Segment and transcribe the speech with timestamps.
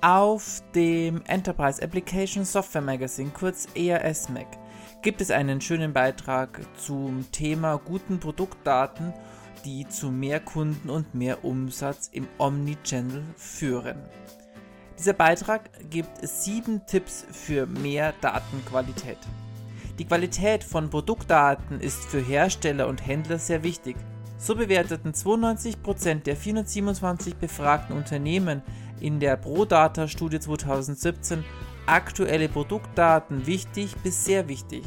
[0.00, 4.46] Auf dem Enterprise Application Software Magazine, kurz ERS-Mac,
[5.02, 9.14] gibt es einen schönen Beitrag zum Thema guten Produktdaten,
[9.64, 13.96] die zu mehr Kunden und mehr Umsatz im Omnichannel führen.
[14.98, 19.18] Dieser Beitrag gibt sieben Tipps für mehr Datenqualität.
[19.98, 23.96] Die Qualität von Produktdaten ist für Hersteller und Händler sehr wichtig.
[24.38, 28.62] So bewerteten 92% der 427 befragten Unternehmen
[29.00, 31.44] in der ProData-Studie 2017
[31.86, 34.84] aktuelle Produktdaten wichtig bis sehr wichtig.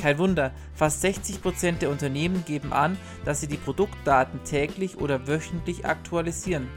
[0.00, 5.84] Kein Wunder, fast 60% der Unternehmen geben an, dass sie die Produktdaten täglich oder wöchentlich
[5.84, 6.68] aktualisieren.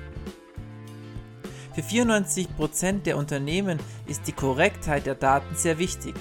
[1.73, 6.13] Für 94% der Unternehmen ist die Korrektheit der Daten sehr wichtig.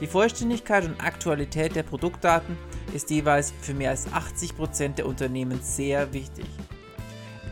[0.00, 2.58] Die Vollständigkeit und Aktualität der Produktdaten
[2.92, 6.46] ist jeweils für mehr als 80% der Unternehmen sehr wichtig.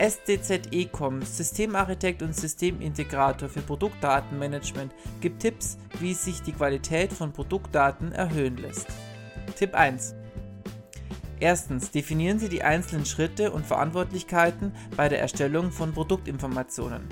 [0.01, 8.11] SDZ Ecom, Systemarchitekt und Systemintegrator für Produktdatenmanagement, gibt Tipps, wie sich die Qualität von Produktdaten
[8.12, 8.87] erhöhen lässt.
[9.57, 10.15] Tipp 1.
[11.39, 17.03] Erstens definieren Sie die einzelnen Schritte und Verantwortlichkeiten bei der Erstellung von Produktinformationen.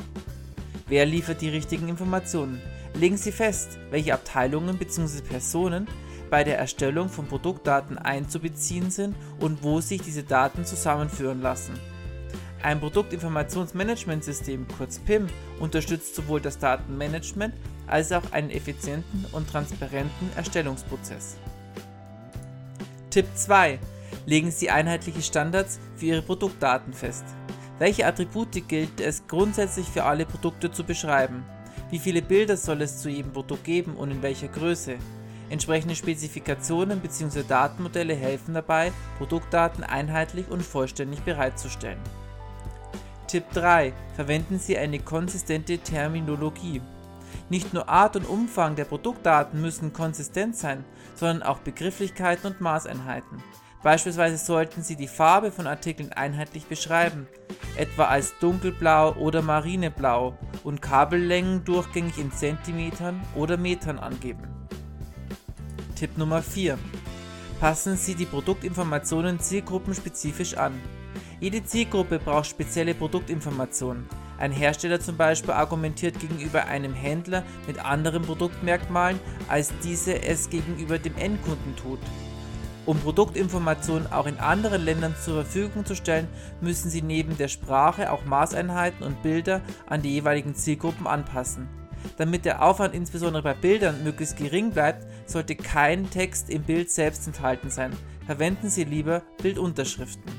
[0.86, 2.58] Wer liefert die richtigen Informationen?
[2.95, 5.20] Legen Sie fest, welche Abteilungen bzw.
[5.20, 5.86] Personen
[6.30, 11.78] bei der Erstellung von Produktdaten einzubeziehen sind und wo sich diese Daten zusammenführen lassen.
[12.62, 15.28] Ein Produktinformationsmanagementsystem, kurz PIM,
[15.61, 17.55] unterstützt sowohl das Datenmanagement
[17.87, 21.36] als auch einen effizienten und transparenten Erstellungsprozess.
[23.11, 23.79] Tipp 2
[24.27, 27.25] legen Sie einheitliche Standards für Ihre Produktdaten fest.
[27.79, 31.45] Welche Attribute gilt es grundsätzlich für alle Produkte zu beschreiben?
[31.91, 34.97] Wie viele Bilder soll es zu jedem Produkt geben und in welcher Größe?
[35.48, 37.45] Entsprechende Spezifikationen bzw.
[37.48, 42.01] Datenmodelle helfen dabei, Produktdaten einheitlich und vollständig bereitzustellen.
[43.28, 43.92] Tipp 3.
[44.16, 46.80] Verwenden Sie eine konsistente Terminologie.
[47.50, 50.82] Nicht nur Art und Umfang der Produktdaten müssen konsistent sein,
[51.14, 53.42] sondern auch Begrifflichkeiten und Maßeinheiten.
[53.83, 57.28] Beispielsweise sollten Sie die Farbe von Artikeln einheitlich beschreiben,
[57.77, 64.48] etwa als dunkelblau oder marineblau und Kabellängen durchgängig in Zentimetern oder Metern angeben.
[65.96, 66.78] Tipp Nummer 4.
[67.61, 70.80] Passen Sie die Produktinformationen zielgruppenspezifisch an.
[71.41, 74.08] Jede Zielgruppe braucht spezielle Produktinformationen.
[74.39, 79.18] Ein Hersteller zum Beispiel argumentiert gegenüber einem Händler mit anderen Produktmerkmalen,
[79.48, 81.98] als diese es gegenüber dem Endkunden tut.
[82.86, 86.29] Um Produktinformationen auch in anderen Ländern zur Verfügung zu stellen,
[86.61, 91.68] müssen sie neben der Sprache auch Maßeinheiten und Bilder an die jeweiligen Zielgruppen anpassen.
[92.17, 97.27] Damit der Aufwand insbesondere bei Bildern möglichst gering bleibt, sollte kein Text im Bild selbst
[97.27, 97.92] enthalten sein.
[98.27, 100.33] Verwenden Sie lieber Bildunterschriften.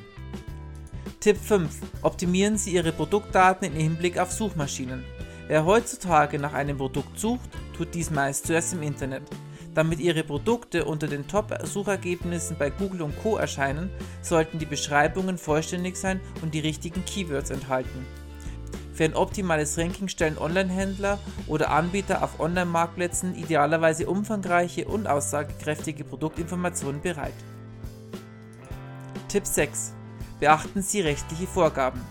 [1.20, 1.70] Tipp 5.
[2.02, 5.04] Optimieren Sie Ihre Produktdaten im Hinblick auf Suchmaschinen.
[5.48, 9.24] Wer heutzutage nach einem Produkt sucht, tut dies meist zuerst im Internet.
[9.74, 13.38] Damit Ihre Produkte unter den Top-Suchergebnissen bei Google und Co.
[13.38, 13.90] erscheinen,
[14.22, 18.06] sollten die Beschreibungen vollständig sein und die richtigen Keywords enthalten.
[19.00, 27.00] Für ein optimales Ranking stellen Online-Händler oder Anbieter auf Online-Marktplätzen idealerweise umfangreiche und aussagekräftige Produktinformationen
[27.00, 27.32] bereit.
[29.30, 29.94] Tipp 6.
[30.42, 32.02] Beachten Sie rechtliche Vorgaben.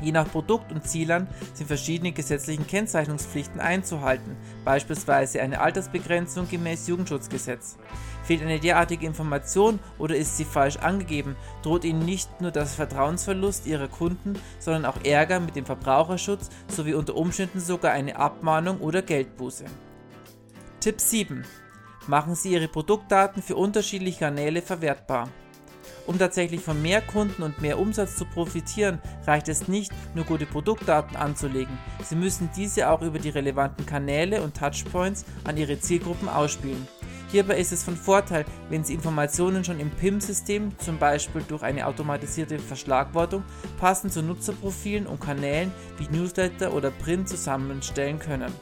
[0.00, 7.76] Je nach Produkt und Zielern sind verschiedene gesetzliche Kennzeichnungspflichten einzuhalten, beispielsweise eine Altersbegrenzung gemäß Jugendschutzgesetz.
[8.22, 13.66] Fehlt eine derartige Information oder ist sie falsch angegeben, droht Ihnen nicht nur das Vertrauensverlust
[13.66, 19.02] Ihrer Kunden, sondern auch Ärger mit dem Verbraucherschutz sowie unter Umständen sogar eine Abmahnung oder
[19.02, 19.64] Geldbuße.
[20.80, 21.44] Tipp 7.
[22.06, 25.28] Machen Sie Ihre Produktdaten für unterschiedliche Kanäle verwertbar.
[26.06, 30.46] Um tatsächlich von mehr Kunden und mehr Umsatz zu profitieren, reicht es nicht, nur gute
[30.46, 31.78] Produktdaten anzulegen.
[32.02, 36.86] Sie müssen diese auch über die relevanten Kanäle und Touchpoints an Ihre Zielgruppen ausspielen.
[37.30, 41.86] Hierbei ist es von Vorteil, wenn Sie Informationen schon im PIM-System, zum Beispiel durch eine
[41.86, 43.44] automatisierte Verschlagwortung,
[43.78, 48.52] passend zu Nutzerprofilen und Kanälen wie Newsletter oder Print zusammenstellen können.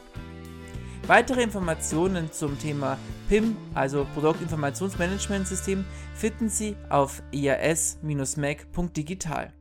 [1.09, 2.99] Weitere Informationen zum Thema
[3.31, 9.55] PIM, also Produktinformationsmanagementsystem, finden Sie auf ias-mac.digital.